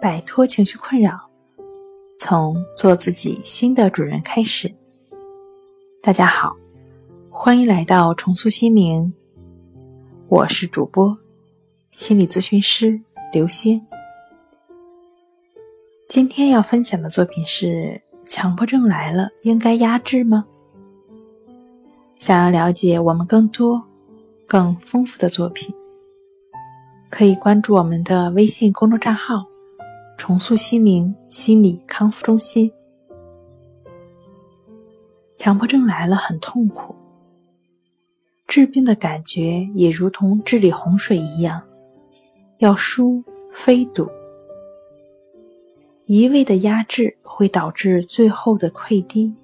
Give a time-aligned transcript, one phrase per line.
[0.00, 1.20] 摆脱情绪困扰，
[2.18, 4.74] 从做自己新的主人开始。
[6.02, 6.56] 大家好，
[7.28, 9.12] 欢迎来到重塑心灵，
[10.28, 11.18] 我是主播
[11.90, 12.98] 心理咨询师
[13.30, 13.78] 刘星。
[16.08, 20.46] 今天要分享的作品是：强迫症来了，应该压制吗？
[22.18, 23.82] 想要了解我们更多、
[24.46, 25.74] 更丰富的作品。
[27.10, 29.44] 可以关注我们的微信公众账号
[30.20, 32.70] “重塑心灵心理康复中心”。
[35.38, 36.94] 强迫症来了很痛苦，
[38.46, 41.62] 治病的感觉也如同治理洪水一样，
[42.58, 44.10] 要疏非堵。
[46.04, 49.34] 一味的压制会导致最后的溃堤，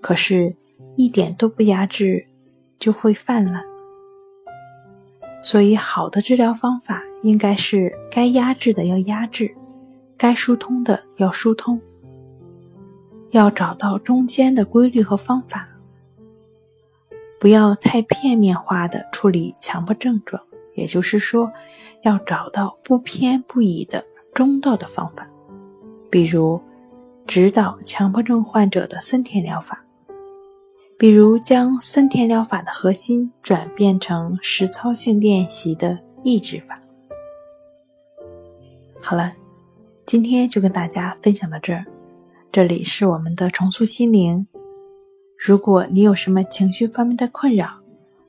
[0.00, 0.56] 可是，
[0.96, 2.26] 一点都不压制，
[2.80, 3.62] 就会泛滥。
[5.40, 9.54] 所以，好的治疗方法应该是该压制的要压制，
[10.18, 11.80] 该疏通的要疏通，
[13.30, 15.68] 要找到中间的规律和方法，
[17.40, 20.42] 不要太片面化的处理强迫症状。
[20.74, 21.50] 也就是说，
[22.02, 25.28] 要找到不偏不倚的中道的方法，
[26.10, 26.60] 比如
[27.26, 29.84] 指导强迫症患者的森田疗法。
[30.96, 36.80] 比如，将森田疗法的核心转变成实操性练习的抑制法。
[39.00, 39.32] 好了，
[40.08, 41.84] 今天就跟大家分享到这儿。
[42.50, 44.46] 这里是我们的重塑心灵。
[45.36, 47.68] 如果你有什么情绪方面的困扰，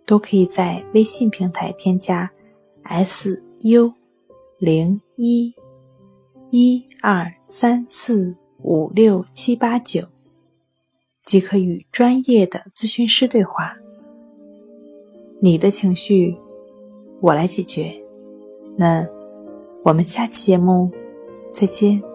[0.05, 2.29] 都可以在微信平台添加
[2.83, 3.93] “s u
[4.57, 5.53] 零一
[6.49, 10.01] 一二三四五六七八九”。
[11.23, 13.77] 即可与专业的咨询师对话。
[15.39, 16.35] 你的情绪，
[17.21, 17.95] 我来解决。
[18.75, 19.07] 那
[19.85, 20.91] 我们下期节目
[21.51, 22.08] 再见。